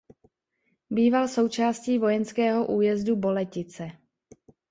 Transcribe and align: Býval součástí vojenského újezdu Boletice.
Býval 0.89 1.27
součástí 1.27 1.97
vojenského 1.99 2.67
újezdu 2.67 3.15
Boletice. 3.15 3.91